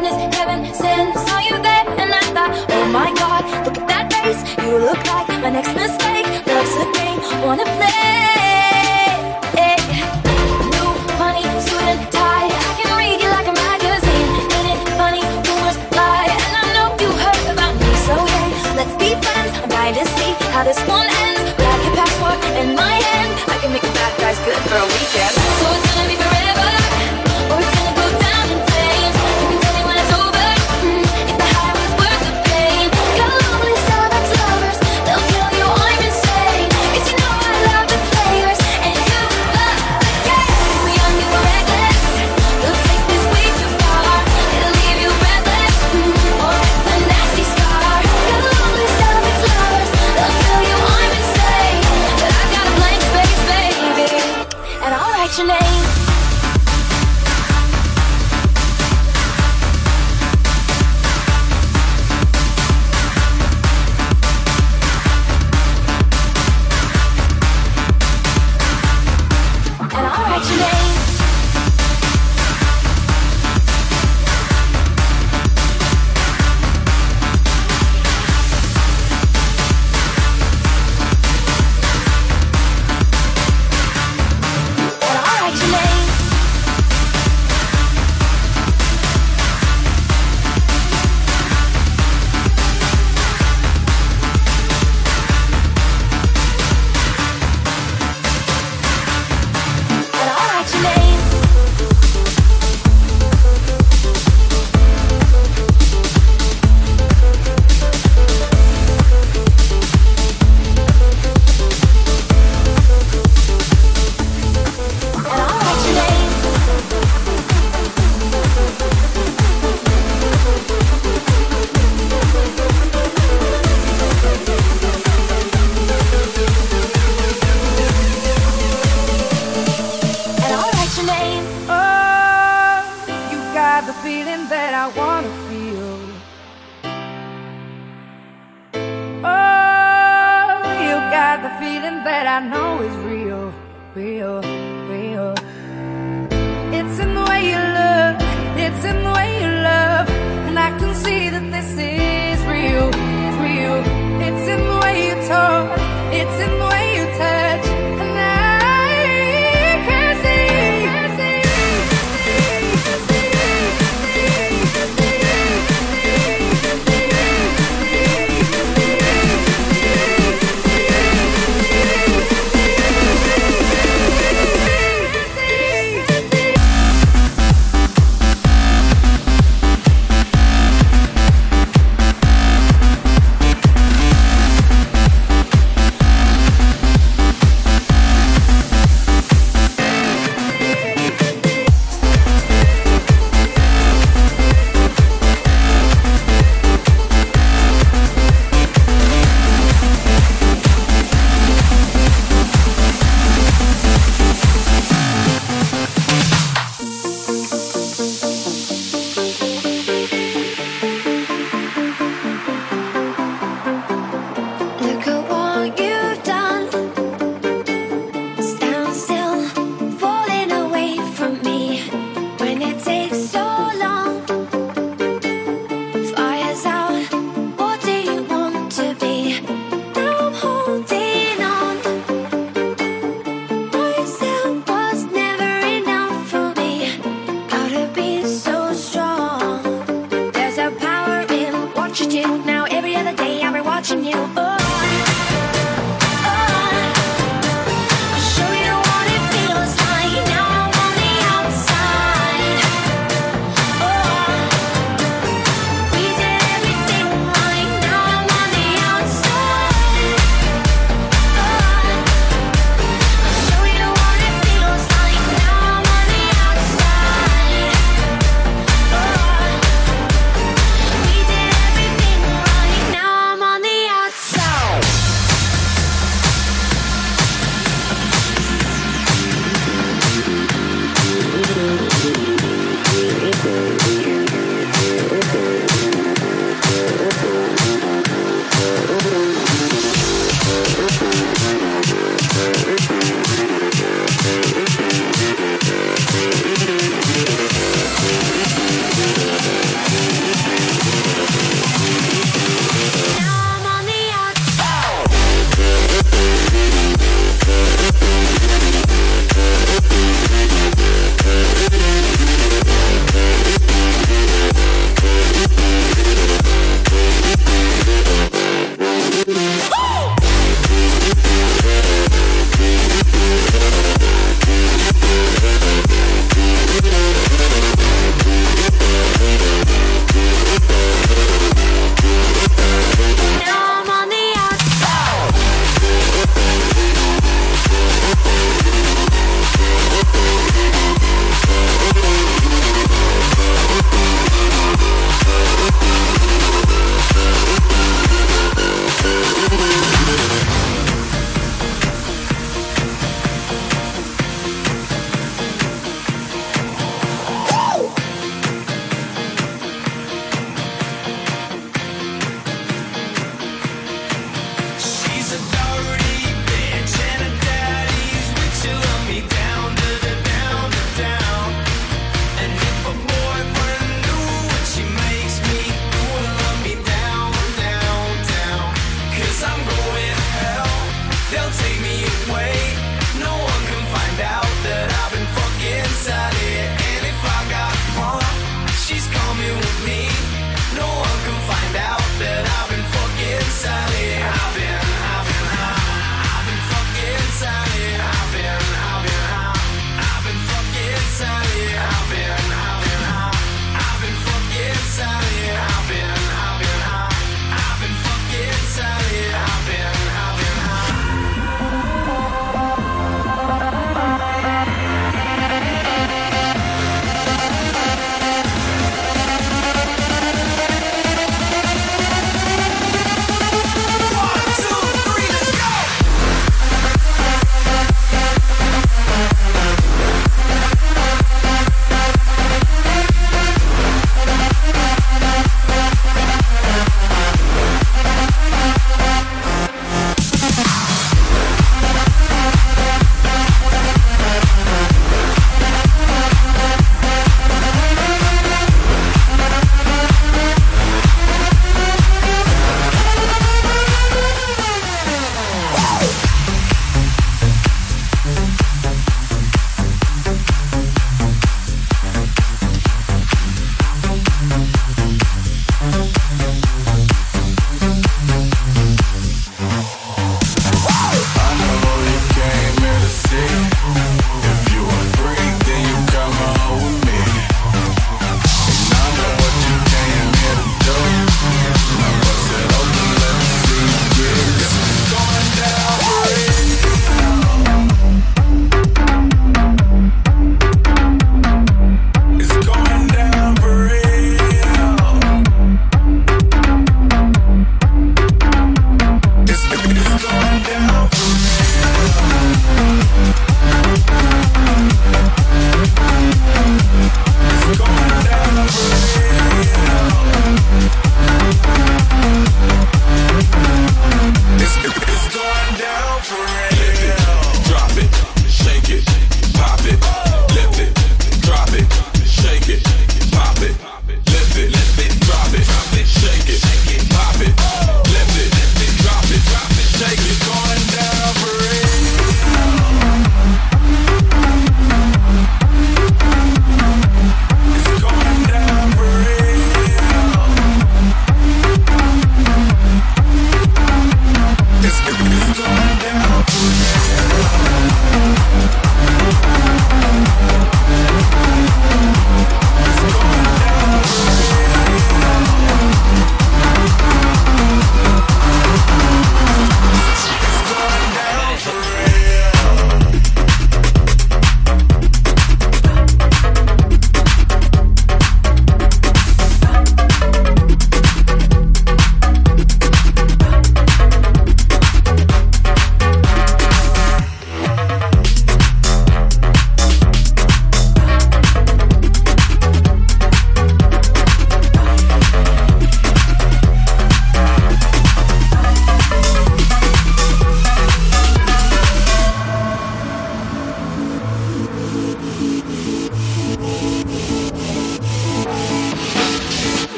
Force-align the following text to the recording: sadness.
sadness. 0.00 0.47